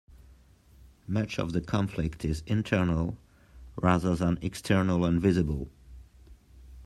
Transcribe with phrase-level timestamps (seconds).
[1.05, 3.19] Much of the conflict is internal,
[3.79, 5.69] rather than external and visible.